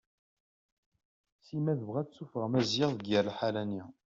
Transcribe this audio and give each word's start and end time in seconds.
Sima 1.45 1.73
tebɣa 1.79 1.97
ad 2.01 2.07
tessuffeɣ 2.09 2.45
Maziɣ 2.47 2.89
deg 2.93 3.07
yir 3.09 3.25
liḥala-nni. 3.27 3.83